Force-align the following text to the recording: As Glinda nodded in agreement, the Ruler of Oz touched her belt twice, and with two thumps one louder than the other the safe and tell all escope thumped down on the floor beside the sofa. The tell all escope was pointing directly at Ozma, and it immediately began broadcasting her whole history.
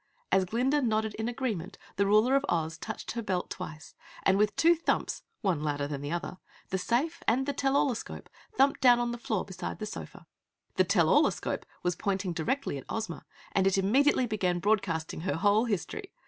As 0.31 0.45
Glinda 0.45 0.81
nodded 0.81 1.13
in 1.13 1.29
agreement, 1.29 1.77
the 1.95 2.07
Ruler 2.07 2.35
of 2.35 2.43
Oz 2.49 2.75
touched 2.75 3.11
her 3.11 3.21
belt 3.21 3.51
twice, 3.51 3.93
and 4.23 4.35
with 4.39 4.55
two 4.55 4.73
thumps 4.75 5.21
one 5.41 5.61
louder 5.61 5.87
than 5.87 6.01
the 6.01 6.11
other 6.11 6.39
the 6.69 6.79
safe 6.79 7.21
and 7.27 7.45
tell 7.55 7.77
all 7.77 7.91
escope 7.91 8.27
thumped 8.57 8.81
down 8.81 8.97
on 8.99 9.11
the 9.11 9.19
floor 9.19 9.45
beside 9.45 9.77
the 9.77 9.85
sofa. 9.85 10.25
The 10.73 10.85
tell 10.85 11.07
all 11.07 11.27
escope 11.27 11.67
was 11.83 11.95
pointing 11.95 12.33
directly 12.33 12.79
at 12.79 12.85
Ozma, 12.89 13.27
and 13.51 13.67
it 13.67 13.77
immediately 13.77 14.25
began 14.25 14.57
broadcasting 14.57 15.19
her 15.21 15.35
whole 15.35 15.65
history. 15.65 16.11